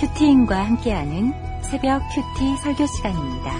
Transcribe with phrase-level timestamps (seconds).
[0.00, 3.52] 큐티인과 함께하는 새벽 큐티 설교 시간입니다.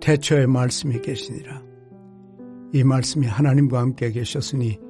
[0.00, 1.62] 태초에 말씀이 계시니라.
[2.72, 4.80] 이 말씀이 하나님과 함께 계셨으니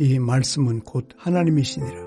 [0.00, 2.00] 이 말씀은 곧 하나님이시니라.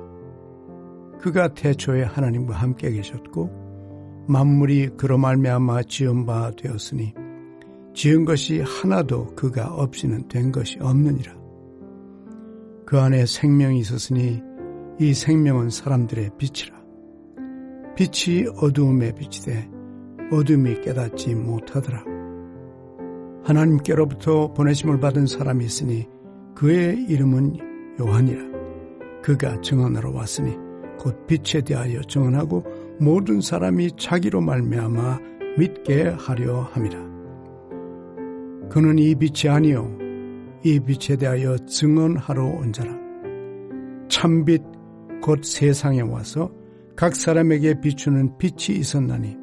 [1.19, 7.13] 그가 태초에 하나님과 함께 계셨고 만물이 그로 말미암아 지은 바 되었으니
[7.93, 11.35] 지은 것이 하나도 그가 없이는 된 것이 없느니라.
[12.87, 14.41] 그 안에 생명이 있었으니
[14.99, 16.76] 이 생명은 사람들의 빛이라.
[17.97, 19.67] 빛이 어두움에 비치되
[20.31, 22.03] 어둠이 깨닫지 못하더라.
[23.43, 26.05] 하나님께로부터 보내심을 받은 사람이 있으니
[26.53, 27.57] 그의 이름은
[27.99, 29.21] 요한이라.
[29.23, 30.55] 그가 증언하러 왔으니
[30.99, 32.63] 곧 빛에 대하여 증언하고
[32.99, 35.19] 모든 사람이 자기로 말미암아
[35.57, 36.99] 믿게 하려 함이라.
[38.69, 39.97] 그는 이 빛이 아니요
[40.63, 42.95] 이 빛에 대하여 증언하러 온 자라.
[44.07, 44.61] 참빛
[45.19, 46.51] 곧 세상에 와서
[46.97, 49.37] 각 사람에게 비추는 빛이 있었나니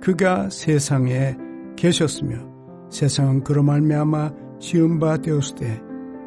[0.00, 1.34] 그가 세상에
[1.76, 2.36] 계셨으며
[2.90, 5.80] 세상은 그로 말미암아 지은 바 되었으되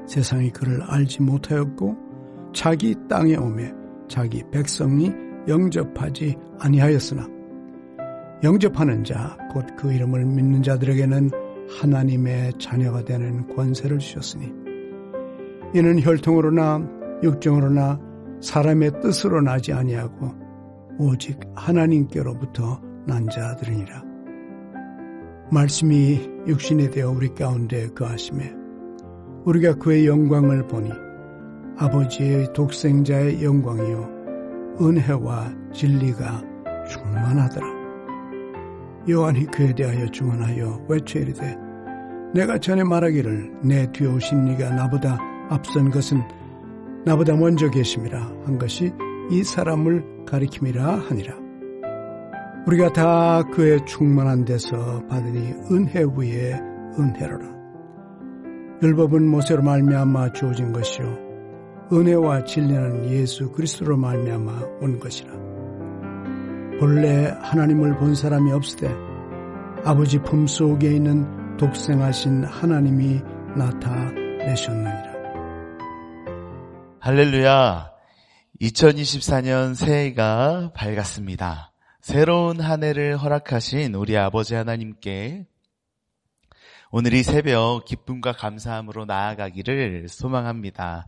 [0.08, 1.95] 세상이 그를 알지 못하였고
[2.53, 3.72] 자기 땅에 오매
[4.09, 5.14] 자기 백성이
[5.47, 7.27] 영접하지 아니하였으나
[8.44, 11.30] 영접하는 자 곧 그 이름을 믿는 자들에게는
[11.80, 14.52] 하나님의 자녀가 되는 권세를 주셨으니
[15.73, 17.99] 이는 혈통으로나 육정으로나
[18.42, 20.47] 사람의 뜻으로 나지 아니하고
[21.00, 24.03] 오직 하나님께로부터 난 자들이니라.
[25.52, 28.54] 말씀이 육신이 되어 우리 가운데 거하심에
[29.45, 30.92] 우리가 그의 영광을 보니
[31.78, 36.42] 아버지의 독생자의 영광이요 은혜와 진리가
[36.89, 37.67] 충만하더라.
[39.09, 41.56] 요한이 그에 대하여 중언하여 외쳐이르되
[42.34, 45.17] 내가 전에 말하기를 내 뒤에 오신 이가 나보다
[45.50, 46.22] 앞선 것은
[47.06, 48.92] 나보다 먼저 계심이라 한 것이
[49.30, 51.36] 이 사람을 가리킴이라 하니라.
[52.66, 56.53] 우리가 다 그의 충만한 데서 받으니 은혜 위에
[57.00, 57.58] 은혜로라.
[58.83, 61.27] 율법은 모세로 말미암아 주어진 것이요
[61.92, 64.52] 은혜와 진리는 예수 그리스도로 말미암아
[64.82, 65.32] 온 것이라.
[66.80, 68.94] 본래 하나님을 본 사람이 없으되
[69.83, 73.21] 아버지 품 속에 있는 독생하신 하나님이
[73.55, 75.17] 나타내셨느니라.
[76.99, 77.96] 할렐루야.
[78.62, 81.72] 2024년 새해가 밝았습니다.
[82.02, 85.45] 새로운 한 해를 허락하신 우리 아버지 하나님께
[86.90, 91.06] 오늘 이 새벽 기쁨과 감사함으로 나아가기를 소망합니다.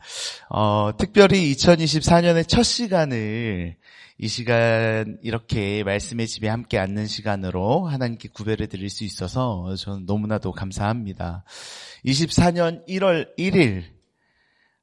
[0.49, 3.77] 어, 특별히 2024년의 첫 시간을
[4.17, 10.51] 이 시간 이렇게 말씀의 집에 함께 앉는 시간으로 하나님께 구별해 드릴 수 있어서 저는 너무나도
[10.51, 11.45] 감사합니다.
[12.05, 13.98] 24년 1월 1일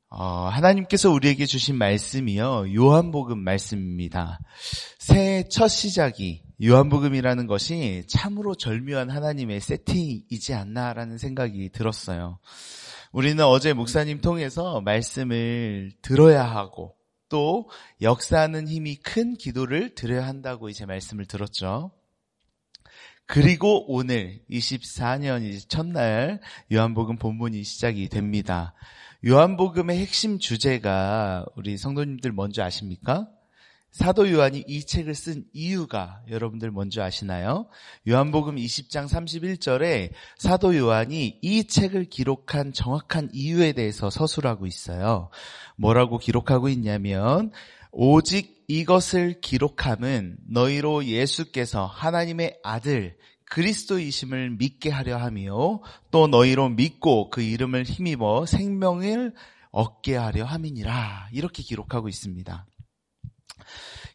[0.09, 2.73] 어, 하나님께서 우리에게 주신 말씀이요.
[2.75, 4.39] 요한복음 말씀입니다.
[4.99, 12.39] 새해 첫 시작이 요한복음이라는 것이 참으로 절묘한 하나님의 세팅이지 않나라는 생각이 들었어요.
[13.11, 16.95] 우리는 어제 목사님 통해서 말씀을 들어야 하고
[17.29, 17.69] 또
[18.01, 21.91] 역사하는 힘이 큰 기도를 드려야 한다고 이제 말씀을 들었죠.
[23.27, 26.41] 그리고 오늘 24년 첫날
[26.73, 28.73] 요한복음 본문이 시작이 됩니다.
[29.27, 33.29] 요한복음의 핵심 주제가 우리 성도님들 먼저 아십니까?
[33.91, 37.67] 사도 요한이 이 책을 쓴 이유가 여러분들 먼저 아시나요?
[38.07, 45.31] 요한복음 20장 31절에 사도 요한이 이 책을 기록한 정확한 이유에 대해서 서술하고 있어요.
[45.77, 47.51] 뭐라고 기록하고 있냐면
[47.91, 53.17] 오직 이것을 기록함은 너희로 예수께서 하나님의 아들
[53.51, 55.81] 그리스도이심을 믿게 하려 하며
[56.11, 59.35] 또 너희로 믿고 그 이름을 힘입어 생명을
[59.71, 61.29] 얻게 하려 함이니라.
[61.33, 62.67] 이렇게 기록하고 있습니다.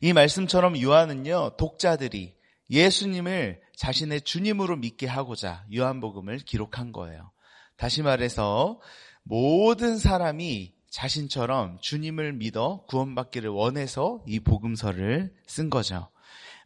[0.01, 2.35] 이 말씀처럼 요한은요, 독자들이
[2.69, 7.31] 예수님을 자신의 주님으로 믿게 하고자 요한복음을 기록한 거예요.
[7.77, 8.79] 다시 말해서
[9.23, 16.09] 모든 사람이 자신처럼 주님을 믿어 구원받기를 원해서 이 복음서를 쓴 거죠.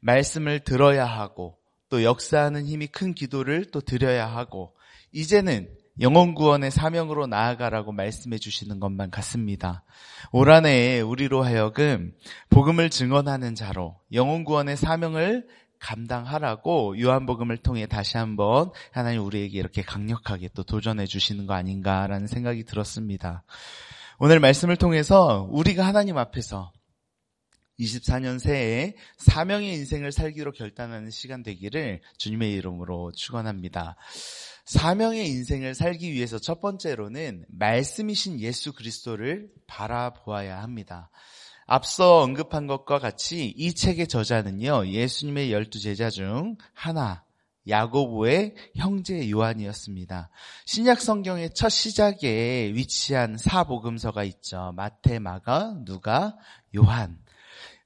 [0.02, 1.58] 말씀을 들어야 하고
[1.96, 4.74] 또 역사하는 힘이 큰 기도를 또 드려야 하고
[5.14, 5.70] 이제는
[6.02, 9.86] 영원 구원의 사명으로 나아가라고 말씀해 주시는 것만 같습니다.
[10.34, 12.12] 올 한해 우리로 하여금
[12.50, 15.48] 복음을 증언하는 자로 영원 구원의 사명을
[15.80, 22.66] 감당하라고 요한복음을 통해 다시 한번 하나님 우리에게 이렇게 강력하게 또 도전해 주시는 거 아닌가라는 생각이
[22.66, 23.46] 들었습니다.
[24.20, 26.74] 오늘 말씀을 통해서 우리가 하나님 앞에서
[27.80, 33.96] 24년 새에 사명의 인생을 살기로 결단하는 시간 되기를 주님의 이름으로 축원합니다.
[34.66, 41.10] 사명의 인생을 살기 위해서 첫 번째로는 말씀이신 예수 그리스도를 바라보아야 합니다.
[41.68, 47.24] 앞서 언급한 것과 같이 이 책의 저자는요, 예수님의 열두 제자 중 하나,
[47.68, 50.30] 야고보의 형제 요한이었습니다.
[50.66, 54.72] 신약 성경의 첫 시작에 위치한 사복음서가 있죠.
[54.76, 56.38] 마태, 마가, 누가,
[56.76, 57.25] 요한.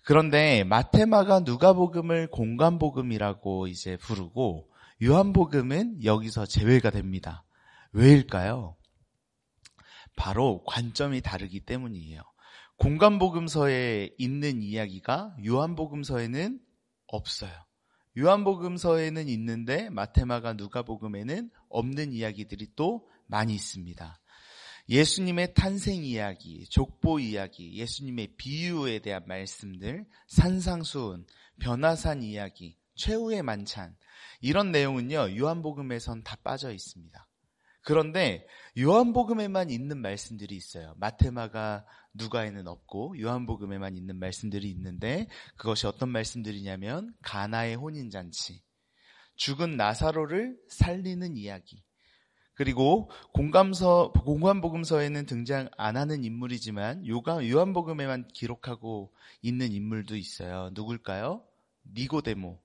[0.09, 4.67] 그런데 마태, 마가, 누가복음을 공간복음이라고 이제 부르고
[5.03, 7.44] 요한복음은 여기서 제외가 됩니다.
[7.91, 8.75] 왜일까요?
[10.15, 12.23] 바로 관점이 다르기 때문이에요.
[12.77, 16.59] 공간복음서에 있는 이야기가 요한복음서에는
[17.06, 17.53] 없어요.
[18.17, 24.19] 요한복음서에는 있는데 마테마가 누가복음에는 없는 이야기들이 또 많이 있습니다.
[24.89, 31.27] 예수님의 탄생 이야기, 족보 이야기, 예수님의 비유에 대한 말씀들, 산상수훈,
[31.59, 33.95] 변화산 이야기, 최후의 만찬
[34.41, 35.38] 이런 내용은요.
[35.38, 37.27] 요한복음에선 다 빠져 있습니다.
[37.81, 38.45] 그런데
[38.77, 40.95] 요한복음에만 있는 말씀들이 있어요.
[40.97, 48.63] 마테마가 누가에는 없고 요한복음에만 있는 말씀들이 있는데 그것이 어떤 말씀들이냐면 가나의 혼인 잔치,
[49.35, 51.83] 죽은 나사로를 살리는 이야기.
[52.59, 60.69] 그리고 공감서 공관복음서에는 등장 안 하는 인물이지만 요한복음에만 기록하고 있는 인물도 있어요.
[60.73, 61.41] 누굴까요?
[61.95, 62.59] 니고데모.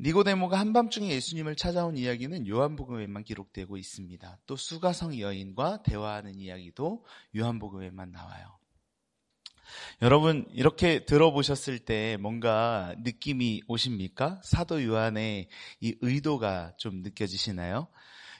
[0.00, 4.38] 니고데모가 한밤중에 예수님을 찾아온 이야기는 요한복음에만 기록되고 있습니다.
[4.46, 7.04] 또 수가성 여인과 대화하는 이야기도
[7.36, 8.58] 요한복음에만 나와요.
[10.02, 14.40] 여러분 이렇게 들어보셨을 때 뭔가 느낌이 오십니까?
[14.42, 15.46] 사도 요한의
[15.78, 17.86] 이 의도가 좀 느껴지시나요?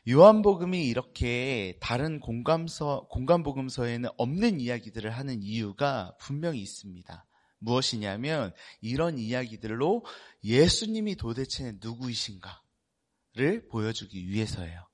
[0.06, 7.26] 요한복음이 이렇게 다른 공감서 공감복음서에는 없는 이야기들을 하는 이유가 분명히 있습니다.
[7.58, 8.52] 무엇이냐면
[8.82, 10.04] 이런 이야기들로
[10.44, 14.86] 예수님이 도대체 누구이신가를 보여주기 위해서예요.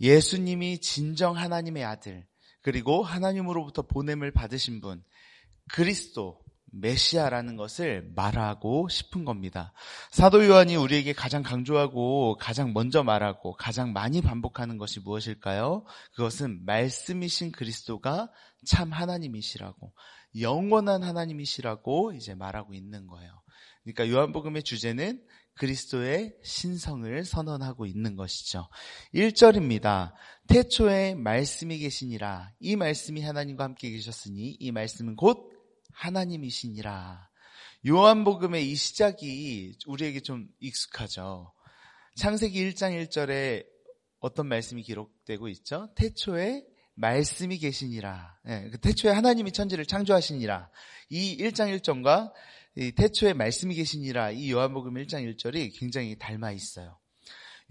[0.00, 2.26] 예수님이 진정 하나님의 아들,
[2.60, 5.02] 그리고 하나님으로부터 보냄을 받으신 분,
[5.72, 6.42] 그리스도,
[6.72, 9.72] 메시아라는 것을 말하고 싶은 겁니다.
[10.10, 15.84] 사도 요한이 우리에게 가장 강조하고 가장 먼저 말하고 가장 많이 반복하는 것이 무엇일까요?
[16.12, 18.30] 그것은 말씀이신 그리스도가
[18.64, 19.92] 참 하나님이시라고
[20.40, 23.32] 영원한 하나님이시라고 이제 말하고 있는 거예요.
[23.82, 25.20] 그러니까 요한복음의 주제는
[25.54, 28.68] 그리스도의 신성을 선언하고 있는 것이죠.
[29.14, 30.12] 1절입니다.
[30.46, 32.52] 태초에 말씀이 계시니라.
[32.60, 35.59] 이 말씀이 하나님과 함께 계셨으니 이 말씀은 곧
[35.94, 37.28] 하나님이시니라.
[37.86, 41.52] 요한복음의 이 시작이 우리에게 좀 익숙하죠.
[42.16, 43.64] 창세기 1장 1절에
[44.18, 45.88] 어떤 말씀이 기록되고 있죠?
[45.96, 46.64] 태초에
[46.94, 48.38] 말씀이 계시니라.
[48.44, 50.70] 네, 그 태초에 하나님이 천지를 창조하시니라.
[51.08, 52.32] 이 1장 1절과
[52.76, 56.98] 이 태초에 말씀이 계시니라 이 요한복음 1장 1절이 굉장히 닮아 있어요.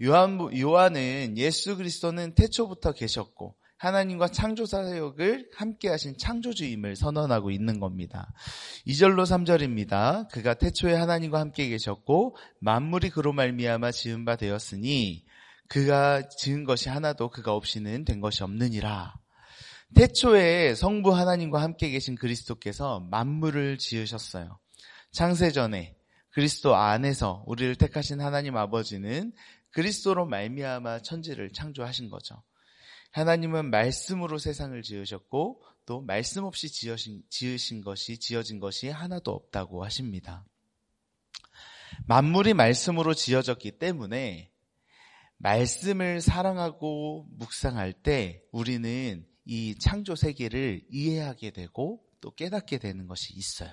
[0.02, 8.30] 요한, 요한은 예수 그리스도는 태초부터 계셨고 하나님과 창조 사역을 함께 하신 창조주임을 선언하고 있는 겁니다.
[8.86, 10.28] 2절로 3절입니다.
[10.28, 15.24] 그가 태초에 하나님과 함께 계셨고 만물이 그로 말미암아 지은 바 되었으니
[15.68, 19.14] 그가 지은 것이 하나도 그가 없이는 된 것이 없느니라.
[19.94, 24.58] 태초에 성부 하나님과 함께 계신 그리스도께서 만물을 지으셨어요.
[25.12, 25.96] 창세전에
[26.32, 29.32] 그리스도 안에서 우리를 택하신 하나님 아버지는
[29.70, 32.42] 그리스도로 말미암아 천지를 창조하신 거죠.
[33.10, 40.44] 하나님은 말씀으로 세상을 지으셨고 또 말씀 없이 지으신, 지으신 것이 지어진 것이 하나도 없다고 하십니다.
[42.06, 44.50] 만물이 말씀으로 지어졌기 때문에
[45.38, 53.70] 말씀을 사랑하고 묵상할 때 우리는 이 창조 세계를 이해하게 되고 또 깨닫게 되는 것이 있어요.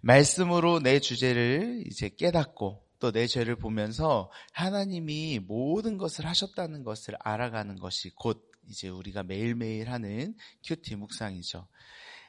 [0.00, 7.76] 말씀으로 내 주제를 이제 깨닫고 또 내 죄를 보면서 하나님이 모든 것을 하셨다는 것을 알아가는
[7.76, 10.34] 것이 곧 이제 우리가 매일매일 하는
[10.64, 11.68] 큐티 묵상이죠.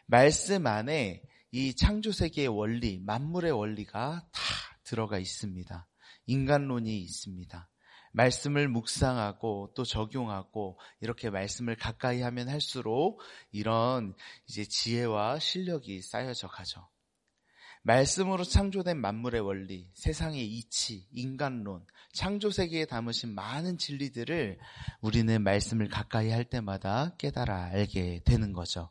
[0.06, 4.42] 말씀 안에 이 창조 세계의 원리, 만물의 원리가 다
[4.84, 5.88] 들어가 있습니다.
[6.28, 7.70] 인간론이 있습니다.
[8.12, 13.22] 말씀을 묵상하고 또 적용하고 이렇게 말씀을 가까이 하면 할수록
[13.52, 14.16] 이런
[14.48, 16.88] 이제 지혜와 실력이 쌓여져 가죠.
[17.88, 24.58] 말씀으로 창조된 만물의 원리, 세상의 이치, 인간론, 창조 세계에 담으신 많은 진리들을
[25.00, 28.90] 우리는 말씀을 가까이 할 때마다 깨달아 알게 되는 거죠.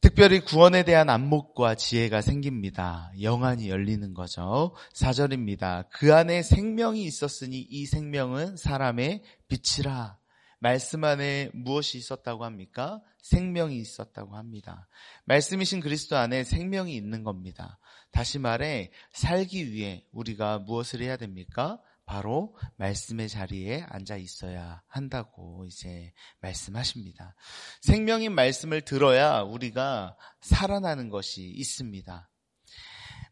[0.00, 3.10] 특별히 구원에 대한 안목과 지혜가 생깁니다.
[3.20, 4.76] 영안이 열리는 거죠.
[4.94, 5.86] 4절입니다.
[5.90, 10.16] 그 안에 생명이 있었으니 이 생명은 사람의 빛이라.
[10.58, 13.02] 말씀 안에 무엇이 있었다고 합니까?
[13.22, 14.88] 생명이 있었다고 합니다.
[15.24, 17.78] 말씀이신 그리스도 안에 생명이 있는 겁니다.
[18.10, 21.80] 다시 말해 살기 위해 우리가 무엇을 해야 됩니까?
[22.06, 27.34] 바로 말씀의 자리에 앉아 있어야 한다고 이제 말씀하십니다.
[27.82, 32.30] 생명인 말씀을 들어야 우리가 살아나는 것이 있습니다.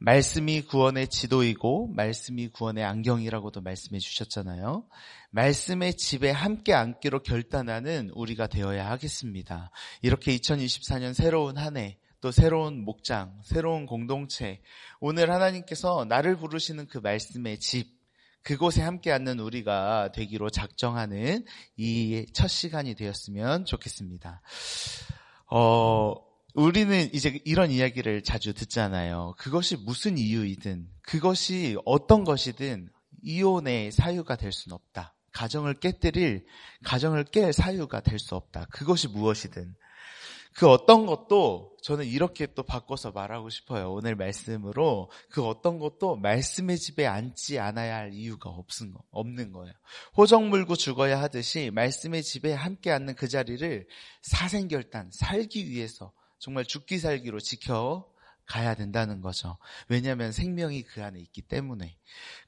[0.00, 4.84] 말씀이 구원의 지도이고 말씀이 구원의 안경이라고도 말씀해 주셨잖아요.
[5.30, 9.70] 말씀의 집에 함께 앉기로 결단하는 우리가 되어야 하겠습니다.
[10.02, 14.60] 이렇게 2024년 새로운 한 해, 또 새로운 목장, 새로운 공동체,
[15.00, 17.94] 오늘 하나님께서 나를 부르시는 그 말씀의 집,
[18.42, 21.44] 그곳에 함께 앉는 우리가 되기로 작정하는
[21.78, 24.42] 이 첫 시간이 되었으면 좋겠습니다.
[25.50, 26.14] 어,
[26.54, 29.34] 우리는 이제 이런 이야기를 자주 듣잖아요.
[29.38, 32.88] 그것이 무슨 이유이든, 그것이 어떤 것이든
[33.22, 35.14] 이혼의 사유가 될 수는 없다.
[35.32, 36.46] 가정을 깨뜨릴,
[36.84, 38.66] 가정을 깰 사유가 될 수 없다.
[38.70, 39.74] 그것이 무엇이든.
[40.54, 43.92] 그 어떤 것도 저는 이렇게 또 바꿔서 말하고 싶어요.
[43.92, 49.74] 오늘 말씀으로 그 어떤 것도 말씀의 집에 앉지 않아야 할 이유가 없은 거, 없는 거예요.
[50.16, 53.88] 호적 물고 죽어야 하듯이 말씀의 집에 함께 앉는 그 자리를
[54.22, 56.12] 사생결단, 살기 위해서
[56.44, 58.06] 정말 죽기 살기로 지켜
[58.44, 59.56] 가야 된다는 거죠.
[59.88, 61.96] 왜냐하면 생명이 그 안에 있기 때문에.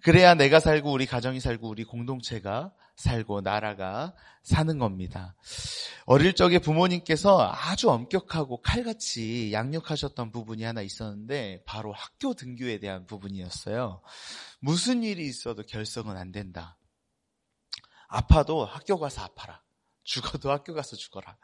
[0.03, 5.35] 그래야 내가 살고 우리 가정이 살고 우리 공동체가 살고 나라가 사는 겁니다.
[6.05, 14.03] 어릴 적에 부모님께서 아주 엄격하고 칼같이 양육하셨던 부분이 하나 있었는데 바로 학교 등교에 대한 부분이었어요.
[14.61, 16.77] 무슨 일이 있어도 결석은 안 된다.
[18.09, 19.63] 아파도 학교 가서 아파라.
[20.05, 21.39] 죽어도 학교 가서 죽어라.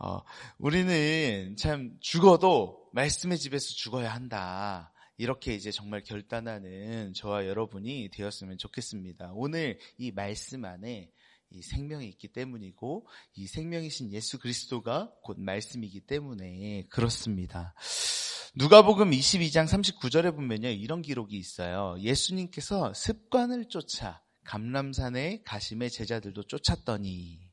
[0.00, 0.22] 어,
[0.58, 4.92] 우리는 참 죽어도 말씀의 집에서 죽어야 한다.
[5.16, 9.32] 이렇게 이제 정말 결단하는 저와 여러분이 되었으면 좋겠습니다.
[9.34, 11.10] 오늘 이 말씀 안에
[11.50, 17.74] 이 생명이 있기 때문이고 이 생명이신 예수 그리스도가 곧 말씀이기 때문에 그렇습니다.
[18.54, 20.68] 누가복음 22장 39절에 보면요.
[20.68, 21.96] 이런 기록이 있어요.
[21.98, 27.47] 예수님께서 습관을 쫓아 감람산에 가심의 제자들도 쫓았더니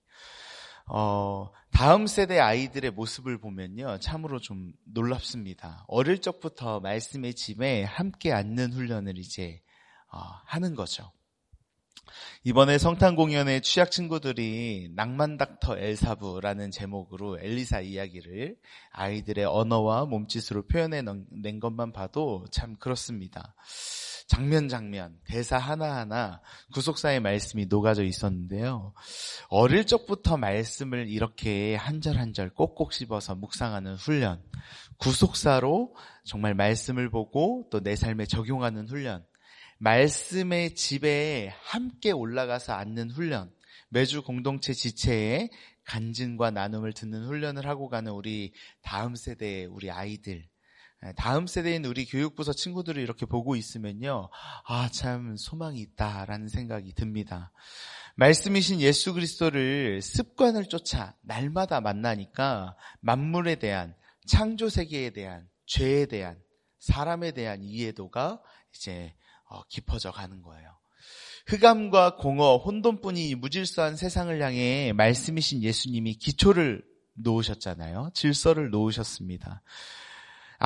[0.87, 3.97] 어, 다음 세대 아이들의 모습을 보면요.
[3.99, 5.85] 참으로 좀 놀랍습니다.
[5.87, 9.61] 어릴 적부터 말씀의 집에 함께 앉는 훈련을 이제
[10.11, 11.11] 어, 하는 거죠.
[12.43, 18.55] 이번에 성탄 공연에 취약 친구들이 낭만 닥터 엘사부라는 제목으로 엘리사 이야기를
[18.91, 21.01] 아이들의 언어와 몸짓으로 표현해
[21.31, 23.55] 낸 것만 봐도 참 그렇습니다.
[24.27, 26.41] 장면 장면, 대사 하나하나
[26.73, 28.93] 구속사의 말씀이 녹아져 있었는데요.
[29.49, 34.41] 어릴 적부터 말씀을 이렇게 한 절 한 절 꼭꼭 씹어서 묵상하는 훈련,
[34.97, 39.23] 구속사로 정말 말씀을 보고 또 내 삶에 적용하는 훈련,
[39.77, 43.51] 말씀의 집에 함께 올라가서 앉는 훈련,
[43.89, 45.49] 매주 공동체 지체에
[45.85, 50.54] 간증과 나눔을 듣는 훈련을 하고 가는 우리 다음 세대의 우리 아이들, 예,
[51.13, 54.29] 다음 세대인 우리 교육부서 친구들을 이렇게 보고 있으면요.
[54.65, 57.51] 아, 참 소망이 있다라는 생각이 듭니다.
[58.15, 63.93] 말씀이신 예수 그리스도를 습관을 쫓아 날마다 만나니까 만물에 대한
[64.25, 66.39] 창조 세계에 대한 죄에 대한
[66.79, 68.41] 사람에 대한 이해도가
[68.73, 69.13] 이제
[69.49, 70.75] 어, 깊어져 가는 거예요.
[71.47, 76.83] 흑암과 공허, 혼돈뿐이 무질서한 세상을 향해 말씀이신 예수님이 기초를
[77.13, 78.11] 놓으셨잖아요.
[78.13, 79.61] 질서를 놓으셨습니다.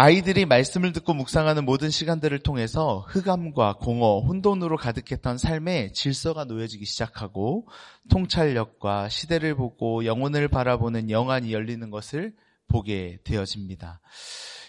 [0.02, 7.68] 아이들이 말씀을 듣고 묵상하는 모든 시간들을 통해서 흑암과 공허, 혼돈으로 가득했던 삶에 질서가 놓여지기 시작하고
[8.10, 12.34] 통찰력과 시대를 보고 영혼을 바라보는 영안이 열리는 것을
[12.70, 14.00] 보게 되어집니다.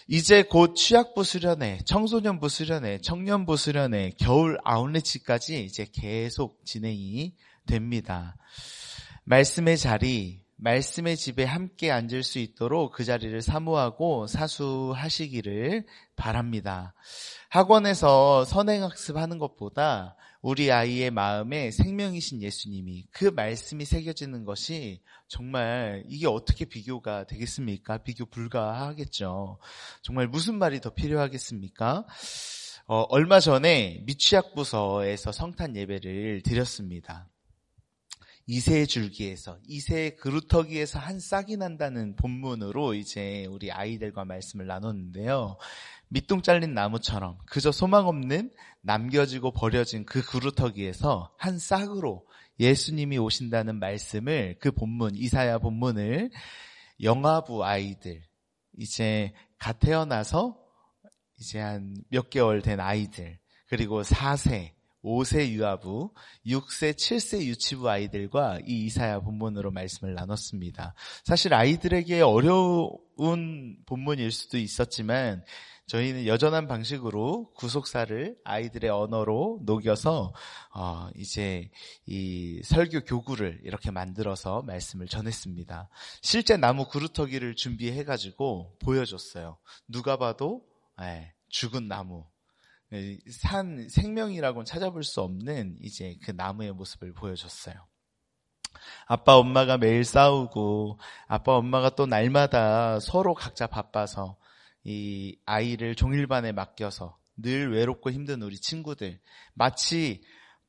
[0.09, 7.35] 이제 곧 취약부 수련회, 청소년부 수련회, 청년부 수련회, 겨울 아웃레치까지 이제 계속 진행이
[7.65, 8.35] 됩니다.
[9.23, 16.93] 말씀의 자리, 말씀의 집에 함께 앉을 수 있도록 그 자리를 사모하고 사수하시기를 바랍니다.
[17.49, 26.65] 학원에서 선행학습하는 것보다 우리 아이의 마음에 생명이신 예수님이 그 말씀이 새겨지는 것이 정말 이게 어떻게
[26.65, 27.99] 비교가 되겠습니까?
[28.03, 29.57] 비교 불가하겠죠.
[30.03, 32.05] 정말 무슨 말이 더 필요하겠습니까?
[32.85, 37.30] 어, 얼마 전에 미취학 부서에서 성탄 예배를 드렸습니다.
[38.47, 45.57] 이세 줄기에서 이세 그루터기에서 한 싹이 난다는 본문으로 이제 우리 아이들과 말씀을 나눴는데요.
[46.09, 52.25] 밑둥 잘린 나무처럼 그저 소망 없는 남겨지고 버려진 그 그루터기에서 한 싹으로
[52.59, 56.31] 예수님이 오신다는 말씀을 그 본문 이사야 본문을
[57.01, 58.21] 영아부 아이들
[58.77, 60.57] 이제 갓 태어나서
[61.39, 66.11] 이제 한 몇 개월 된 아이들 그리고 4세, 5세 유아부,
[66.45, 70.93] 6세, 7세 유치부 아이들과 이 이사야 본문으로 말씀을 나눴습니다.
[71.23, 75.43] 사실 아이들에게 어려운 본문일 수도 있었지만
[75.91, 80.33] 저희는 여전한 방식으로 구속사를 아이들의 언어로 녹여서
[80.73, 81.69] 어 이제
[82.05, 85.89] 이 설교 교구를 이렇게 만들어서 말씀을 전했습니다.
[86.21, 89.57] 실제 나무 그루터기를 준비해 가지고 보여줬어요.
[89.89, 90.61] 누가 봐도
[91.01, 92.40] 예, 죽은 나무 예,
[93.29, 97.75] 산 생명이라고는 찾아볼 수 없는 이제 그 나무의 모습을 보여줬어요.
[99.05, 104.37] 아빠 엄마가 매일 싸우고 아빠 엄마가 또 날마다 서로 각자 바빠서
[104.83, 109.19] 이 아이를 종일반에 맡겨서 늘 외롭고 힘든 우리 친구들
[109.53, 110.21] 마치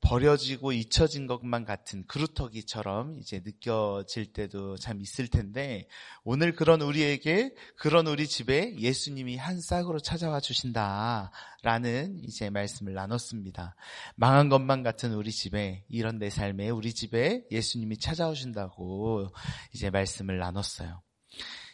[0.03, 5.89] 버려지고 잊혀진 것만 같은 그루터기처럼 이제 느껴질 때도 참 있을 텐데
[6.25, 13.77] 오늘 그런 우리에게 그런 우리 집에 예수님이 한 싹으로 찾아와 주신다라는 이제 말씀을 나눴습니다.
[14.17, 19.33] 망한 것만 같은 우리 집에 이런 내 삶에 우리 집에 예수님이 찾아오신다고
[19.73, 21.01] 이제 말씀을 나눴어요.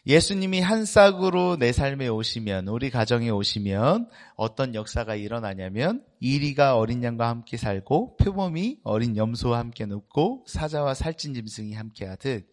[0.06, 7.28] 예수님이 한 싹으로 내 삶에 오시면, 우리 가정에 오시면 어떤 역사가 일어나냐면 이리가 어린 양과
[7.28, 12.50] 함께 살고 표범이 어린 염소와 함께 눕고 사자와 살찐 짐승이 함께 하듯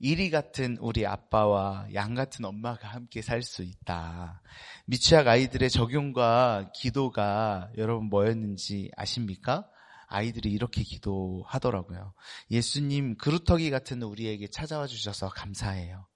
[0.00, 4.42] 이리 같은 우리 아빠와 양 같은 엄마가 함께 살 수 있다.
[4.86, 9.68] 미취학 아이들의 적용과 기도가 여러분 뭐였는지 아십니까?
[10.08, 12.12] 아이들이 이렇게 기도하더라고요.
[12.50, 16.06] 예수님 그루터기 같은 우리에게 찾아와 주셔서 감사해요.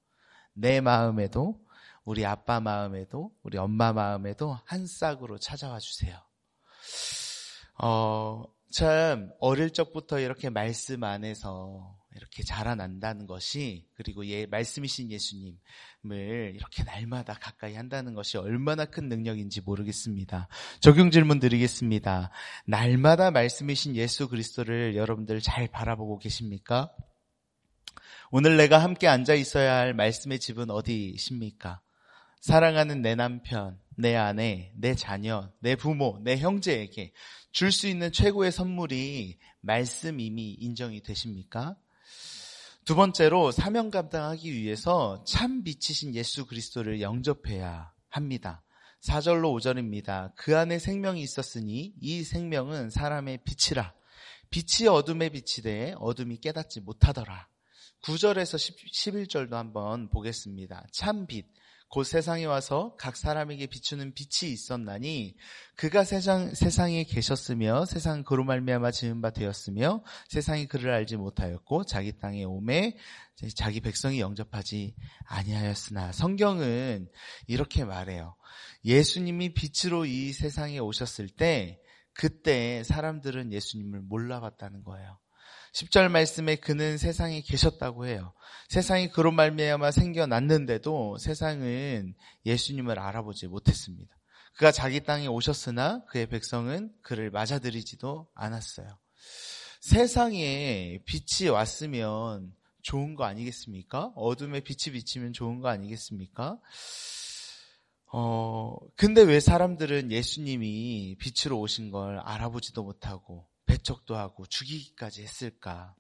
[0.55, 1.61] 내 마음에도
[2.05, 6.28] 우리 아빠 마음에도 우리 엄마 마음에도 한 싹으로 찾아와 주세요.
[7.83, 16.83] 어, 참 어릴 적부터 이렇게 말씀 안에서 이렇게 자라난다는 것이 그리고 예, 말씀이신 예수님을 이렇게
[16.83, 20.49] 날마다 가까이 한다는 것이 얼마나 큰 능력인지 모르겠습니다.
[20.81, 22.31] 적용 질문 드리겠습니다.
[22.67, 26.91] 날마다 말씀이신 예수 그리스도를 여러분들 잘 바라보고 계십니까?
[28.31, 31.81] 오늘 내가 함께 앉아 있어야 할 말씀의 집은 어디십니까?
[32.49, 37.13] 사랑하는 내 남편, 내 아내, 내 자녀, 내 부모, 내 형제에게
[37.53, 41.77] 줄 수 있는 최고의 선물이 말씀 이미 인정이 되십니까?
[42.87, 48.65] 두 번째로 사명 감당하기 위해서 참 빛이신 예수 그리스도를 영접해야 합니다.
[49.03, 50.33] 4절로 5절입니다.
[50.35, 53.93] 그 안에 생명이 있었으니 이 생명은 사람의 빛이라.
[54.49, 57.47] 빛이 어둠에 비치되 어둠이 깨닫지 못하더라.
[58.05, 60.87] 9절에서 11절도 한번 보겠습니다.
[60.95, 61.45] 참 빛.
[61.91, 65.37] 곧 세상에 와서 각 사람에게 비추는 빛이 있었나니
[65.75, 72.19] 그가 세상, 세상에 계셨으며 세상 그로 말미암아 지은 바 되었으며 세상이 그를 알지 못하였고 자기
[72.19, 72.97] 땅에 오매
[73.55, 77.09] 자기 백성이 영접하지 아니하였으나 성경은
[77.47, 78.37] 이렇게 말해요.
[78.85, 81.81] 예수님이 빛으로 이 세상에 오셨을 때
[82.13, 85.19] 그때 사람들은 예수님을 몰라봤다는 거예요.
[85.75, 88.33] 10절 말씀에 그는 세상에 계셨다고 해요.
[88.69, 92.15] 세상이 그로 말미암아 생겨났는데도 세상은
[92.47, 94.15] 예수님을 알아보지 못했습니다.
[94.55, 98.89] 그가 자기 땅에 오셨으나 그의 백성은 그를 맞아들이지도 않았어요.
[99.81, 104.13] 세상에 빛이 왔으면 좋은 거 아니겠습니까?
[104.17, 106.59] 어둠에 빛이 비치면 좋은 거 아니겠습니까?
[108.11, 115.95] 어, 근데 왜 사람들은 예수님이 빛으로 오신 걸 알아보지도 못하고 배척도 하고 죽이기까지 했을까?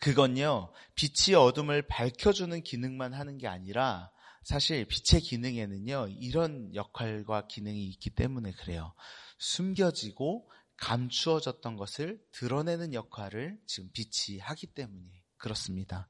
[0.00, 4.10] 그건요, 빛이 어둠을 밝혀주는 기능만 하는 게 아니라
[4.42, 8.92] 사실 빛의 기능에는요, 이런 역할과 기능이 있기 때문에 그래요.
[9.38, 16.08] 숨겨지고 감추어졌던 것을 드러내는 역할을 지금 빛이 하기 때문에 그렇습니다.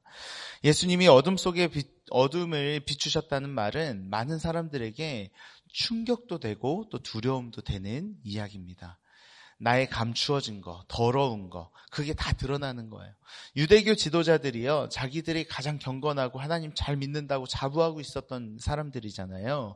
[0.63, 5.31] 예수님이 어둠 속에 빛, 어둠을 비추셨다는 말은 많은 사람들에게
[5.69, 8.99] 충격도 되고 또 두려움도 되는 이야기입니다.
[9.59, 13.13] 나의 감추어진 거, 더러운 거, 그게 다 드러나는 거예요.
[13.55, 19.75] 유대교 지도자들이요, 자기들이 가장 경건하고 하나님 잘 믿는다고 자부하고 있었던 사람들이잖아요.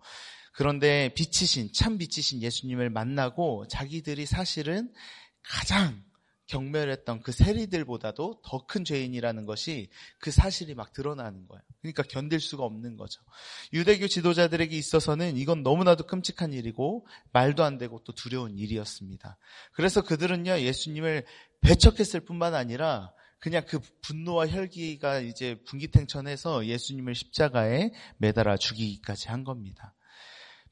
[0.54, 4.92] 그런데 빛이신, 참 빛이신 예수님을 만나고 자기들이 사실은
[5.44, 6.04] 가장
[6.48, 11.62] 경멸했던 그 세리들보다도 더 큰 죄인이라는 것이 그 사실이 막 드러나는 거예요.
[11.82, 13.22] 그러니까 견딜 수가 없는 거죠.
[13.74, 19.38] 유대교 지도자들에게 있어서는 이건 너무나도 끔찍한 일이고 말도 안 되고 또 두려운 일이었습니다.
[19.72, 21.26] 그래서 그들은요 예수님을
[21.62, 29.94] 배척했을 뿐만 아니라 그냥 그 분노와 혈기가 이제 분기탱천해서 예수님을 십자가에 매달아 죽이기까지 한 겁니다.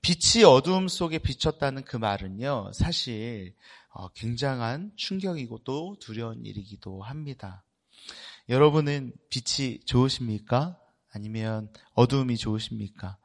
[0.02, 3.85] 빛이 어두움 속에 비쳤다는 그 말은요, 사실 어,
[4.16, 7.64] 굉장한 충격이고 또 두려운 일이기도 합니다.
[8.50, 10.78] 여러분은 빛이 좋으십니까?
[11.12, 13.18] 아니면 어두움이 좋으십니까?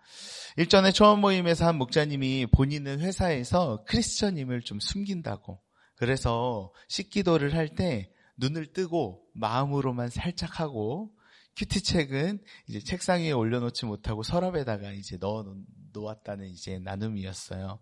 [0.57, 5.61] 일전에 처음 모임에서 한 목자님이 본인은 회사에서 크리스천임을 좀 숨긴다고
[5.97, 11.13] 그래서 식기도를 할 때 눈을 뜨고 마음으로만 살짝 하고
[11.57, 15.45] 큐티책은 이제 책상 위에 올려놓지 못하고 서랍에다가 이제 넣어
[15.93, 17.81] 놓았다는 이제 나눔이었어요.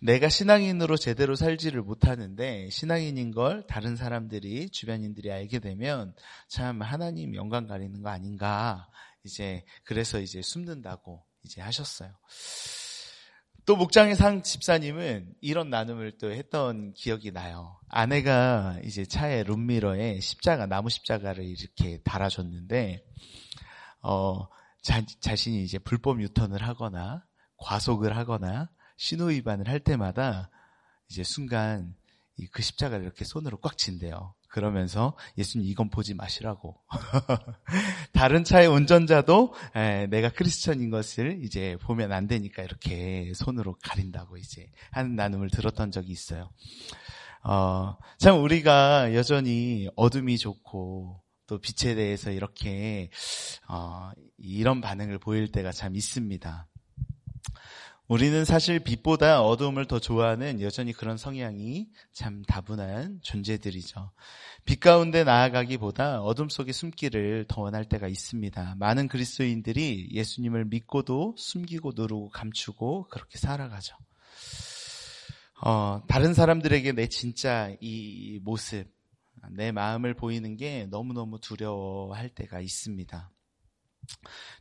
[0.00, 6.14] 내가 신앙인으로 제대로 살지를 못하는데 신앙인인 걸 다른 사람들이 주변인들이 알게 되면
[6.48, 8.88] 참 하나님 영광 가리는 거 아닌가
[9.24, 12.12] 이제 그래서 이제 숨는다고 이제 하셨어요.
[13.66, 17.80] 또 목장의 상 집사님은 이런 나눔을 또 했던 기억이 나요.
[17.88, 23.02] 아내가 이제 차에 룸미러에 십자가 나무 십자가를 이렇게 달아줬는데
[24.02, 24.46] 어
[24.82, 27.24] 자, 자신이 이제 불법 유턴을 하거나
[27.56, 30.50] 과속을 하거나 신호 위반을 할 때마다
[31.08, 31.94] 이제 순간
[32.52, 34.34] 그 십자가를 이렇게 손으로 꽉 친대요.
[34.54, 36.80] 그러면서 예수님 이건 보지 마시라고.
[38.14, 39.52] 다른 차의 운전자도
[40.10, 46.12] 내가 크리스천인 것을 이제 보면 안 되니까 이렇게 손으로 가린다고 이제 하는 나눔을 들었던 적이
[46.12, 46.50] 있어요.
[47.42, 53.10] 어, 참 우리가 여전히 어둠이 좋고 또 빛에 대해서 이렇게
[53.68, 56.68] 어, 이런 반응을 보일 때가 참 있습니다.
[58.06, 64.10] 우리는 사실 빛보다 어두움을 더 좋아하는 여전히 그런 성향이 참 다분한 존재들이죠.
[64.66, 68.74] 빛 가운데 나아가기보다 어둠 속에 숨기를 더 원할 때가 있습니다.
[68.78, 73.96] 많은 그리스도인들이 예수님을 믿고도 숨기고 누르고 감추고 그렇게 살아가죠.
[75.62, 78.86] 어, 다른 사람들에게 내 진짜 이 모습,
[79.50, 83.30] 내 마음을 보이는 게 너무너무 두려워할 때가 있습니다.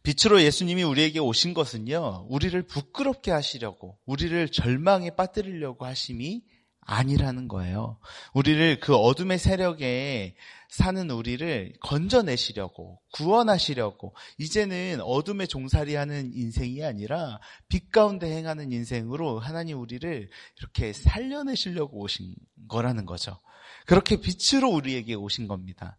[0.03, 6.43] 빛으로 예수님이 우리에게 오신 것은요, 우리를 부끄럽게 하시려고, 우리를 절망에 빠뜨리려고 하심이
[6.85, 7.97] 아니라는 거예요.
[8.33, 10.35] 우리를 그 어둠의 세력에
[10.69, 19.79] 사는 우리를 건져내시려고, 구원하시려고, 이제는 어둠의 종살이 하는 인생이 아니라 빛 가운데 행하는 인생으로 하나님
[19.79, 22.35] 우리를 이렇게 살려내시려고 오신
[22.67, 23.39] 거라는 거죠.
[23.85, 25.97] 그렇게 빛으로 우리에게 오신 겁니다.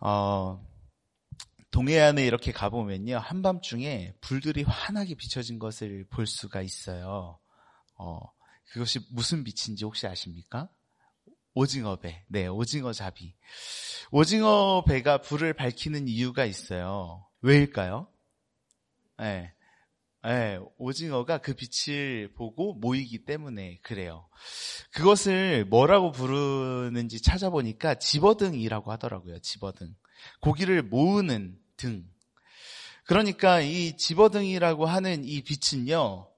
[0.00, 0.60] 어,
[1.70, 3.18] 동해안에 이렇게 가보면요.
[3.18, 7.38] 한밤중에 불들이 환하게 비춰진 것을 볼 수가 있어요.
[7.98, 8.20] 어,
[8.70, 10.68] 그것이 무슨 빛인지 혹시 아십니까?
[11.54, 12.24] 오징어 배.
[12.28, 13.34] 네, 오징어 잡이.
[14.10, 17.26] 오징어 배가 불을 밝히는 이유가 있어요.
[17.40, 18.08] 왜일까요?
[19.18, 19.52] 네.
[20.22, 24.28] 네, 오징어가 그 빛을 보고 모이기 때문에 그래요.
[24.92, 29.38] 그것을 뭐라고 부르는지 찾아보니까 집어등이라고 하더라고요.
[29.38, 29.94] 집어등.
[30.40, 32.08] 고기를 모으는 등.
[33.04, 36.28] 그러니까 이 집어등이라고 하는 이 빛은요,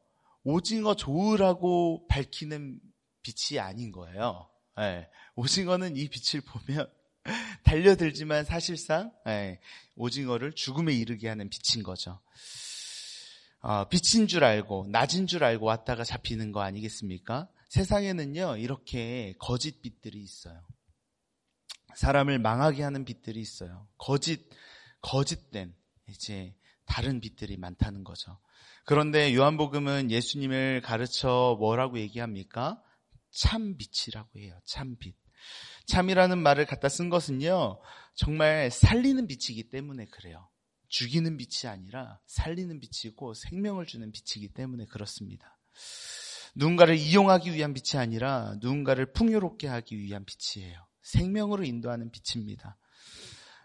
[0.44, 2.80] 오징어 좋으라고 밝히는
[3.22, 4.48] 빛이 아닌 거예요.
[4.76, 6.90] 네, 오징어는 이 빛을 보면
[7.64, 9.60] 달려들지만 사실상 네,
[9.96, 12.20] 오징어를 죽음에 이르게 하는 빛인 거죠.
[13.60, 17.48] 어, 빛인 줄 알고 낮은 줄 알고 왔다가 잡히는 거 아니겠습니까?
[17.68, 20.62] 세상에는요 이렇게 거짓 빛들이 있어요.
[21.94, 23.88] 사람을 망하게 하는 빛들이 있어요.
[23.96, 24.48] 거짓
[25.00, 25.74] 거짓된
[26.08, 26.54] 이제
[26.86, 28.38] 다른 빛들이 많다는 거죠.
[28.84, 32.82] 그런데 요한복음은 예수님을 가르쳐 뭐라고 얘기합니까?
[33.30, 34.58] 참 빛이라고 해요.
[34.64, 35.14] 참 빛.
[35.86, 37.80] 참이라는 말을 갖다 쓴 것은요,
[38.14, 40.48] 정말 살리는 빛이기 때문에 그래요.
[40.88, 45.58] 죽이는 빛이 아니라 살리는 빛이고 생명을 주는 빛이기 때문에 그렇습니다.
[46.54, 50.87] 누군가를 이용하기 위한 빛이 아니라 누군가를 풍요롭게 하기 위한 빛이에요.
[51.08, 52.76] 생명으로 인도하는 빛입니다.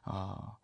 [0.05, 0.57] 어,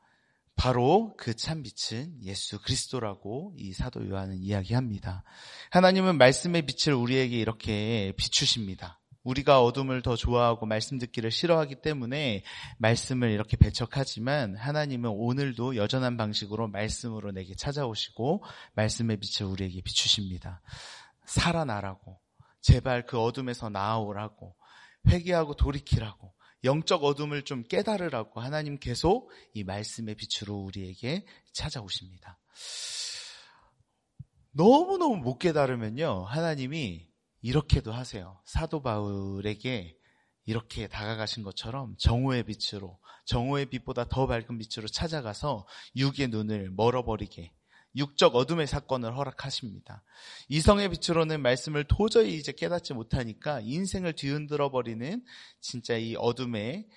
[0.55, 5.23] 바로 그 참 빛은 예수 그리스도라고 이 사도 요한은 이야기합니다.
[5.71, 8.99] 하나님은 말씀의 빛을 우리에게 이렇게 비추십니다.
[9.23, 12.43] 우리가 어둠을 더 좋아하고 말씀 듣기를 싫어하기 때문에
[12.77, 18.43] 말씀을 이렇게 배척하지만 하나님은 오늘도 여전한 방식으로 말씀으로 내게 찾아오시고
[18.75, 20.61] 말씀의 빛을 우리에게 비추십니다.
[21.25, 22.19] 살아나라고
[22.61, 24.55] 제발 그 어둠에서 나아오라고
[25.07, 32.39] 회개하고 돌이키라고 영적 어둠을 좀 깨달으라고 하나님 계속 이 말씀의 빛으로 우리에게 찾아오십니다.
[34.51, 36.25] 너무너무 못 깨달으면요.
[36.25, 37.07] 하나님이
[37.41, 38.41] 이렇게도 하세요.
[38.45, 39.95] 사도 바울에게
[40.45, 47.53] 이렇게 다가가신 것처럼 정오의 빛으로, 정오의 빛보다 더 밝은 빛으로 찾아가서 육의 눈을 멀어버리게
[47.95, 50.03] 육적 어둠의 사건을 허락하십니다.
[50.47, 55.23] 이성의 빛으로는 말씀을 도저히 이제 깨닫지 못하니까 인생을 뒤흔들어 버리는
[55.59, 56.87] 진짜 이 어둠의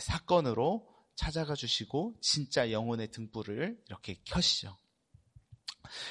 [0.00, 4.76] 사건으로 찾아가 주시고 진짜 영혼의 등불을 이렇게 켜시죠.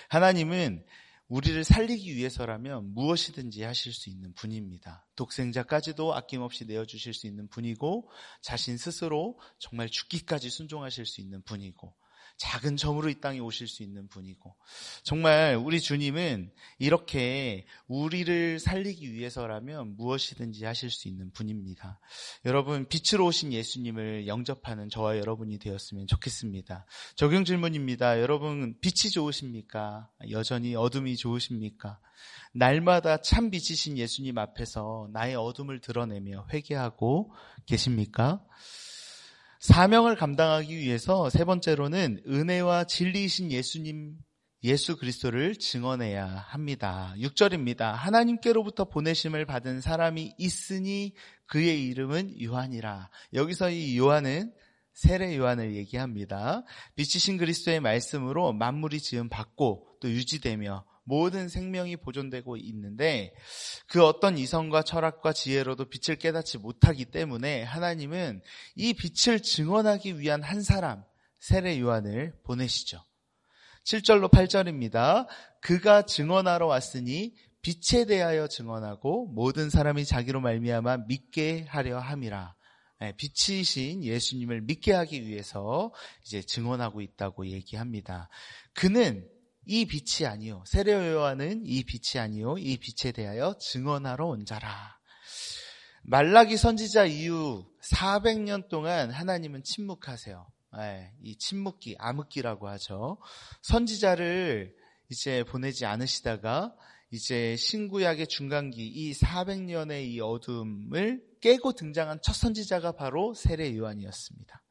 [0.09, 0.85] 하나님은
[1.27, 5.07] 우리를 살리기 위해서라면 무엇이든지 하실 수 있는 분입니다.
[5.15, 8.09] 독생자까지도 아낌없이 내어주실 수 있는 분이고
[8.41, 11.95] 자신 스스로 정말 죽기까지 순종하실 수 있는 분이고
[12.37, 14.55] 작은 점으로 이 땅에 오실 수 있는 분이고
[15.03, 21.99] 정말 우리 주님은 이렇게 우리를 살리기 위해서라면 무엇이든지 하실 수 있는 분입니다.
[22.45, 26.85] 여러분 빛으로 오신 예수님을 영접하는 저와 여러분이 되었으면 좋겠습니다.
[27.15, 28.19] 적용 질문입니다.
[28.19, 30.09] 여러분 빛이 좋으십니까?
[30.31, 31.99] 여전히 어둠이 좋으십니까?
[32.53, 37.31] 날마다 참 빛이신 예수님 앞에서 나의 어둠을 드러내며 회개하고
[37.65, 38.45] 계십니까?
[39.63, 44.17] 사명을 감당하기 위해서 세 번째로는 은혜와 진리이신 예수님
[44.65, 47.13] 예수 그리스도를 증언해야 합니다.
[47.17, 47.93] 6절입니다.
[47.93, 51.13] 하나님께로부터 보내심을 받은 사람이 있으니
[51.45, 53.10] 그의 이름은 요한이라.
[53.36, 54.52] 여기서 이 요한은
[54.91, 56.63] 세례 요한을 얘기합니다.
[56.95, 63.33] 빛이신 그리스도의 말씀으로 만물이 지음 받고 또 유지되며 모든 생명이 보존되고 있는데
[63.87, 68.41] 그 어떤 이성과 철학과 지혜로도 빛을 깨닫지 못하기 때문에 하나님은
[68.75, 71.03] 이 빛을 증언하기 위한 한 사람
[71.39, 73.03] 세례 요한을 보내시죠.
[73.85, 75.27] 7절로 8절입니다.
[75.61, 82.55] 그가 증언하러 왔으니 빛에 대하여 증언하고 모든 사람이 자기로 말미암아 믿게 하려 함이라.
[82.99, 85.91] 네, 빛이신 예수님을 믿게 하기 위해서
[86.25, 88.29] 이제 증언하고 있다고 얘기합니다.
[88.73, 89.27] 그는
[89.65, 90.63] 이 빛이 아니요.
[90.67, 92.58] 세례 요한은 이 빛이 아니요.
[92.58, 94.97] 이 빛에 대하여 증언하러 온 자라.
[96.04, 100.45] 말라기 선지자 이후 400년 동안 하나님은 침묵하세요.
[100.78, 103.19] 네, 이 침묵기, 암흑기라고 하죠.
[103.62, 104.73] 선지자를
[105.10, 106.76] 이제 보내지 않으시다가
[107.12, 114.63] 이제 신구약의 중간기 이 400년의 이 어둠을 깨고 등장한 첫 선지자가 바로 세례 요한이었습니다.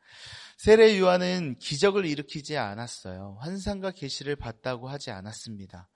[0.62, 3.36] 세례 요한은 기적을 일으키지 않았어요.
[3.40, 5.88] 환상과 계시를 봤다고 하지 않았습니다.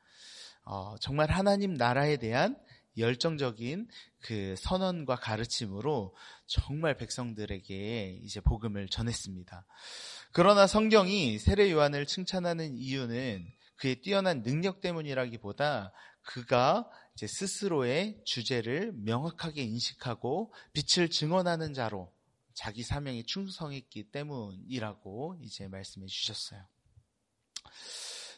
[0.64, 2.58] 어, 정말 하나님 나라에 대한
[2.98, 3.86] 열정적인
[4.22, 6.16] 그 선언과 가르침으로
[6.48, 9.64] 정말 백성들에게 이제 복음을 전했습니다.
[10.32, 19.62] 그러나 성경이 세례 요한을 칭찬하는 이유는 그의 뛰어난 능력 때문이라기보다 그가 이제 스스로의 주제를 명확하게
[19.62, 22.15] 인식하고 빛을 증언하는 자로
[22.56, 26.66] 자기 사명에 충성했기 때문이라고 이제 말씀해 주셨어요.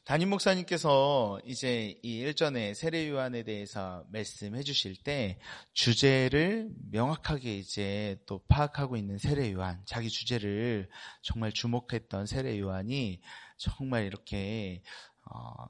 [0.04, 5.38] 담임 목사님께서 이제 이 일전에 세례 요한에 대해서 말씀해 주실 때
[5.74, 10.88] 주제를 명확하게 이제 또 파악하고 있는 세례 요한, 자기 주제를
[11.22, 13.20] 정말 주목했던 세례 요한이
[13.59, 14.83] 정말 이렇게
[15.17, 15.17] 어,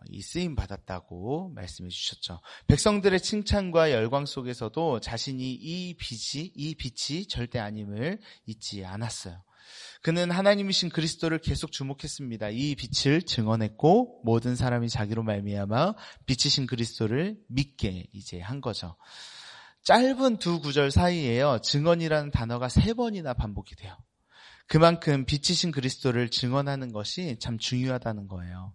[0.09, 2.41] 이 쓰임 받았다고 말씀해 주셨죠.
[2.67, 9.43] 백성들의 칭찬과 열광 속에서도 자신이 이 빛이 이 빛이 절대 아님을 잊지 않았어요.
[10.03, 12.51] 그는 하나님이신 그리스도를 계속 주목했습니다.
[12.51, 15.95] 이 빛을 증언했고 모든 사람이 자기로 말미암아
[16.27, 18.97] 빛이신 그리스도를 믿게 이제 한 거죠.
[19.85, 21.61] 짧은 두 구절 사이에요.
[21.63, 23.97] 증언이라는 단어가 세 번이나 반복이 돼요.
[24.69, 28.75] 그만큼 빛이신 그리스도를 증언하는 것이 참 중요하다는 거예요.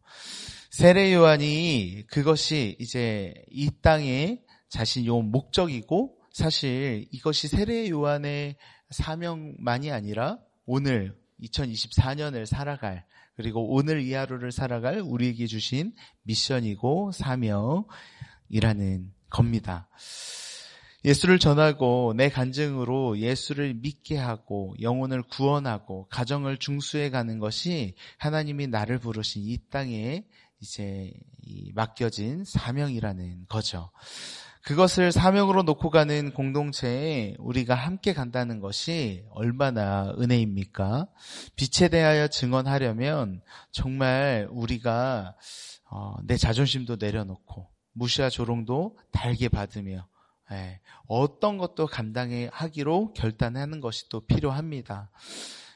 [0.71, 8.56] 세례 요한이 그것이 이제 이 땅에 자신이 온 목적이고 사실 이것이 세례 요한의
[8.89, 19.88] 사명만이 아니라 오늘 2024년을 살아갈 그리고 오늘 이 하루를 살아갈 우리에게 주신 미션이고 사명이라는 겁니다.
[21.05, 28.99] 예수를 전하고 내 간증으로 예수를 믿게 하고 영혼을 구원하고 가정을 중수해 가는 것이 하나님이 나를
[28.99, 30.23] 부르신 이 땅에
[30.61, 31.11] 이제
[31.73, 33.91] 맡겨진 사명이라는 거죠.
[34.61, 41.07] 그것을 사명으로 놓고 가는 공동체에 우리가 함께 간다는 것이 얼마나 은혜입니까?
[41.57, 45.35] 빛에 대하여 증언하려면 정말 우리가
[45.91, 50.07] 어, 내 자존심도 내려놓고 무시와 조롱도 달게 받으며
[50.53, 55.09] 예, 어떤 것도 감당하기로 결단하는 것이 또 필요합니다.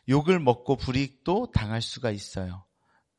[0.07, 2.63] 욕을 먹고 불이익도 당할 수가 있어요.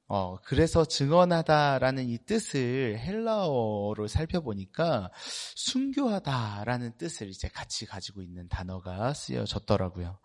[0.07, 5.11] 어, 그래서 증언하다라는 이 뜻을 헬라어로 살펴보니까
[5.55, 10.19] 순교하다라는 뜻을 이제 같이 가지고 있는 단어가 쓰여졌더라고요.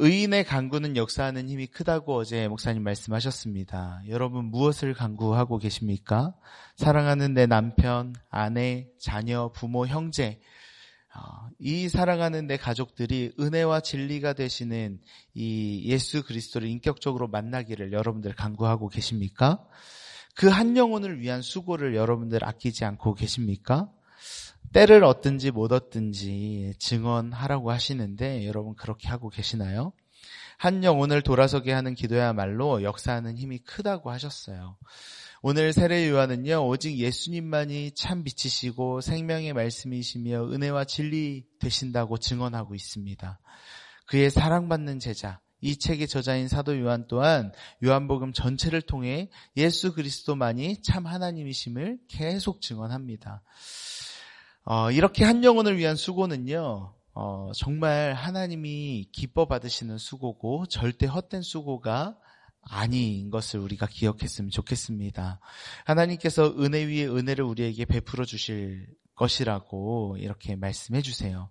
[0.00, 4.02] 의인의 강구는 역사하는 힘이 크다고 어제 목사님 말씀하셨습니다.
[4.08, 6.34] 여러분 무엇을 강구하고 계십니까?
[6.76, 10.40] 사랑하는 내 남편, 아내, 자녀, 부모, 형제,
[11.16, 15.00] 어, 이 사랑하는 내 가족들이 은혜와 진리가 되시는
[15.34, 19.64] 이 예수 그리스도를 인격적으로 만나기를 여러분들 간구하고 계십니까?
[20.36, 23.90] 그 한 영혼을 위한 수고를 여러분들 아끼지 않고 계십니까?
[24.72, 29.92] 때를 얻든지 못 얻든지 증언하라고 하시는데 여러분 그렇게 하고 계시나요?
[30.58, 34.76] 한 영혼을 돌아서게 하는 기도야말로 역사하는 힘이 크다고 하셨어요.
[35.40, 43.38] 오늘 세례 요한은요, 오직 예수님만이 참 빛이시고 생명의 말씀이시며 은혜와 진리 되신다고 증언하고 있습니다.
[44.06, 47.52] 그의 사랑받는 제자, 이 책의 저자인 사도 요한 또한
[47.84, 53.42] 요한복음 전체를 통해 예수 그리스도만이 참 하나님이심을 계속 증언합니다.
[54.70, 62.18] 어, 이렇게 한 영혼을 위한 수고는요, 어, 정말 하나님이 기뻐 받으시는 수고고 절대 헛된 수고가
[62.60, 65.40] 아닌 것을 우리가 기억했으면 좋겠습니다.
[65.86, 71.48] 하나님께서 은혜 위에 은혜를 우리에게 베풀어 주실 것이라고 이렇게 말씀해 주세요.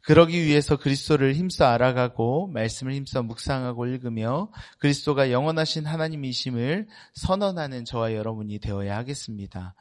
[0.00, 8.58] 그러기 위해서 그리스도를 힘써 알아가고 말씀을 힘써 묵상하고 읽으며 그리스도가 영원하신 하나님이심을 선언하는 저와 여러분이
[8.58, 9.74] 되어야 하겠습니다.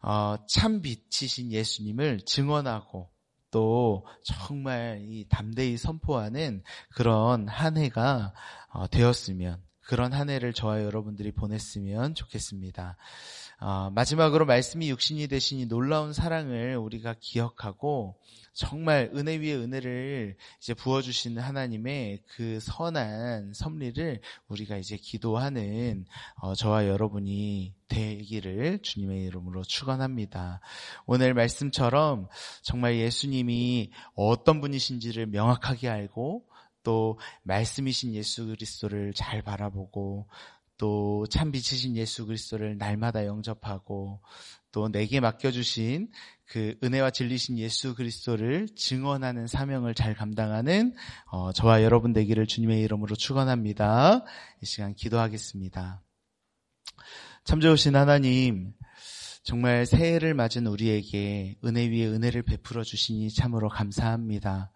[0.00, 3.10] 어, 참 빛이신 예수님을 증언하고
[3.50, 6.62] 또 정말 이 담대히 선포하는
[6.94, 8.34] 그런 한 해가
[8.70, 12.96] 어, 되었으면 그런 한 해를 저와 여러분들이 보냈으면 좋겠습니다.
[13.60, 18.16] 어, 마지막으로 말씀이 육신이 이 놀라운 사랑을 우리가 기억하고
[18.52, 26.86] 정말 은혜 위에 은혜를 이제 부어주시는 하나님의 그 선한 섭리를 우리가 이제 기도하는 어, 저와
[26.86, 30.60] 여러분이 되기를 주님의 이름으로 축원합니다.
[31.06, 32.28] 오늘 말씀처럼
[32.62, 36.44] 정말 예수님이 어떤 분이신지를 명확하게 알고
[36.84, 40.28] 또 말씀이신 예수 그리스도를 잘 바라보고
[40.78, 44.20] 또 참 빛이신 예수 그리스도를 날마다 영접하고
[44.72, 46.10] 또 내게 맡겨주신
[46.46, 50.94] 그 은혜와 진리신 예수 그리스도를 증언하는 사명을 잘 감당하는
[51.26, 54.24] 어, 저와 여러분 되기를 주님의 이름으로 축원합니다.
[54.62, 56.02] 이 시간 기도하겠습니다.
[57.44, 58.72] 참 좋으신 하나님,
[59.42, 64.72] 정말 새해를 맞은 우리에게 은혜 위에 은혜를 베풀어 주시니 참으로 감사합니다.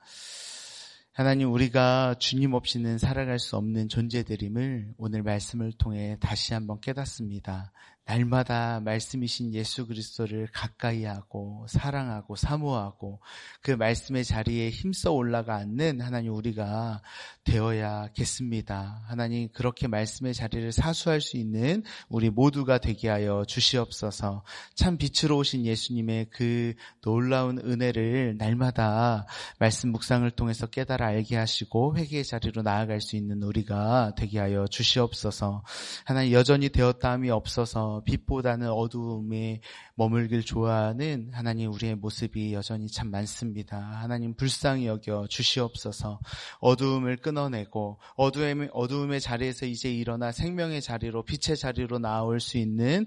[1.15, 7.71] 하나님 우리가 주님 없이는 살아갈 수 없는 존재들임을 오늘 말씀을 통해 다시 한번 깨닫습니다.
[8.07, 13.21] 날마다 말씀이신 예수 그리스도를 가까이 하고 사랑하고 사모하고
[13.61, 17.03] 그 말씀의 자리에 힘써 올라가 앉는 하나님 우리가
[17.45, 19.03] 되어야겠습니다.
[19.09, 24.45] 하나님 그렇게 말씀의 자리를 사수할 수 있는 우리 모두가 되게 하여 주시옵소서.
[24.75, 29.27] 참 빛으로 오신 예수님의 그 놀라운 은혜를 날마다
[29.59, 35.65] 말씀 묵상을 통해서 깨달아 알게 하시고 회개의 자리로 나아갈 수 있는 우리가 되게 하여 주시옵소서.
[36.05, 39.61] 하나님 여전히 되었다함이 없어서 빛보다는 어두움에
[39.97, 43.79] 머물길 좋아하는 하나님 우리의 모습이 여전히 참 많습니다.
[43.79, 46.21] 하나님 불쌍히 여겨 주시옵소서
[46.61, 53.07] 어두움을 끊 어내고 어두움의, 어두움의 자리에서 이제 일어나 생명의 자리로 빛의 자리로 나올 수 있는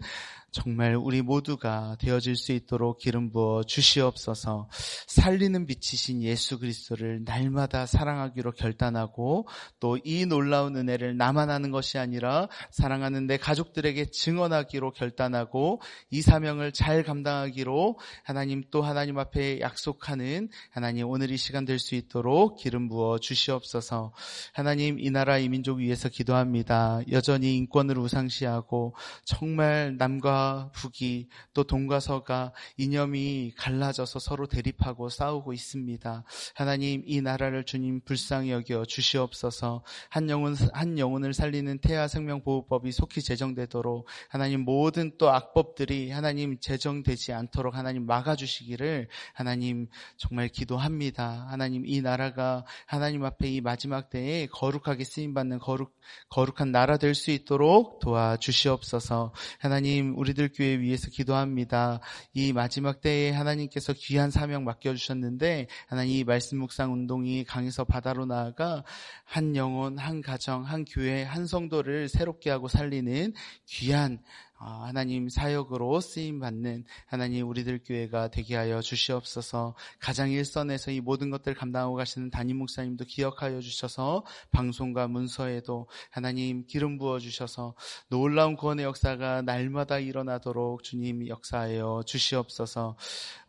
[0.56, 4.70] 정말 우리 모두가 되어질 수 있도록 기름 부어 주시옵소서.
[5.06, 9.48] 살리는 빛이신 예수 그리스도를 날마다 사랑하기로 결단하고
[9.82, 16.72] 또 이 놀라운 은혜를 나만 하는 것이 아니라 사랑하는 내 가족들에게 증언하기로 결단하고 이 사명을
[16.72, 22.88] 잘 감당하기로 하나님 또 하나님 앞에 약속하는 하나님 오늘 이 시간 될 수 있도록 기름
[22.88, 24.14] 부어 주시옵소서.
[24.54, 27.02] 하나님 이 나라 이 민족 위해서 기도합니다.
[27.12, 36.24] 여전히 인권을 우상시하고 정말 남과 북이 또 동과 서가 이념이 갈라져서 서로 대립하고 싸우고 있습니다.
[36.54, 39.84] 하나님 이 나라를 주님 불쌍히 여겨 주시옵소서.
[40.10, 46.60] 한 영혼 한 영혼을 살리는 태아 생명 보호법이 속히 제정되도록 하나님 모든 또 악법들이 하나님
[46.60, 51.48] 제정되지 않도록 하나님 막아 주시기를 하나님 정말 기도합니다.
[51.50, 55.92] 하나님 이 나라가 하나님 앞에 이 마지막 때에 거룩하게 쓰임 받는 거룩
[56.30, 59.34] 거룩한 나라 될 수 있도록 도와 주시옵소서.
[59.60, 62.00] 하나님 우리 우리들 교회 위해서 기도합니다.
[62.34, 68.84] 이 마지막 때에 하나님께서 귀한 사명 맡겨주셨는데 하나님 이 말씀 묵상 운동이 강에서 바다로 나아가
[69.24, 73.34] 한 영혼, 한 가정, 한 교회, 한 성도를 새롭게 하고 살리는
[73.68, 79.76] 귀한 아, 하나님 사역으로 쓰임 받는 하나님 우리들 교회가 되게 하여 주시옵소서.
[80.00, 86.98] 가장 일선에서 이 모든 것들을 감당하고 가시는 담임 목사님도 기억하여 주셔서 방송과 문서에도 하나님 기름
[86.98, 87.76] 부어 주셔서
[88.08, 92.96] 놀라운 구원의 역사가 날마다 일어나도록 주님 역사하여 주시옵소서.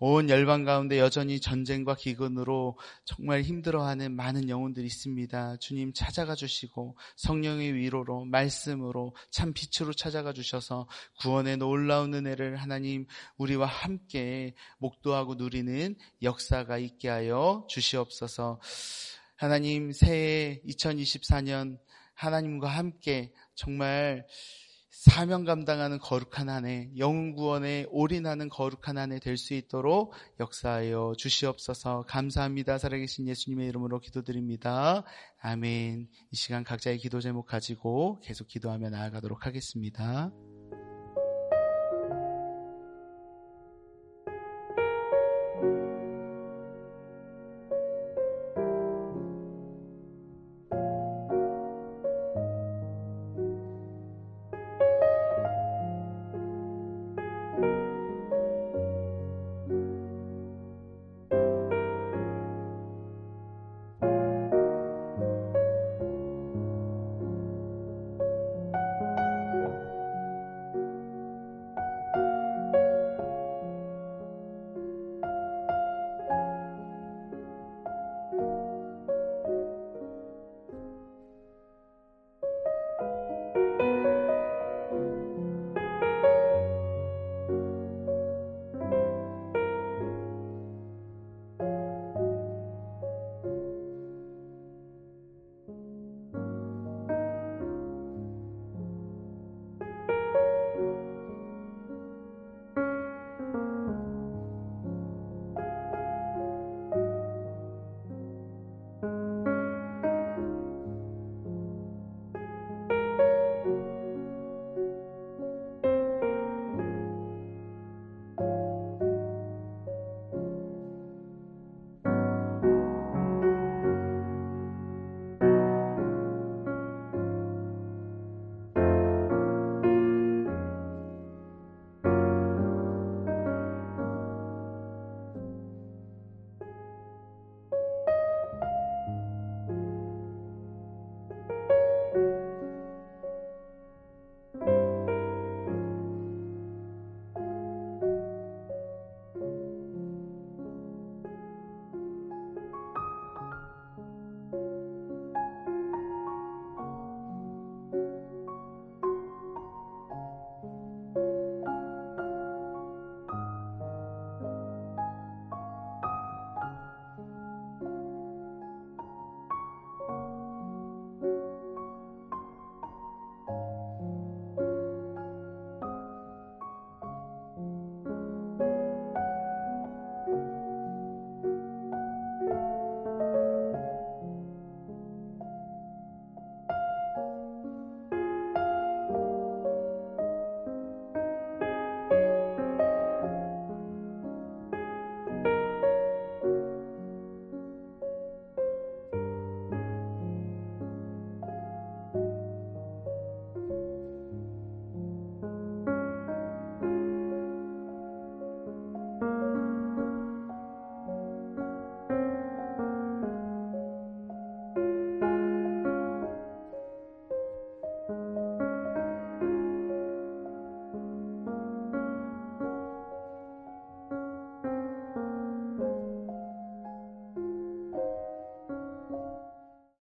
[0.01, 5.59] 온 열방 가운데 여전히 전쟁과 기근으로 정말 힘들어하는 많은 영혼들이 있습니다.
[5.59, 10.88] 주님 찾아가 주시고 성령의 위로로 말씀으로 참 빛으로 찾아가 주셔서
[11.21, 13.07] 구원의 놀라운 은혜를 하나님
[13.39, 18.61] 우리와 함께 목도하고 누리는 역사가 있게 하여 주시옵소서.
[19.37, 21.79] 하나님 새해 2024년
[22.15, 24.27] 하나님과 함께 정말
[24.91, 31.13] 사명 감당하는 거룩한 한 해, 영웅 구원에 올인하는 거룩한 한 해 될 수 있도록 역사하여
[31.19, 32.07] 주시옵소서.
[32.09, 32.79] 감사합니다.
[32.79, 35.05] 살아계신 예수님의 이름으로 기도드립니다.
[35.41, 36.09] 아멘.
[36.31, 40.33] 이 시간 각자의 기도 제목 가지고 계속 기도하며 나아가도록 하겠습니다.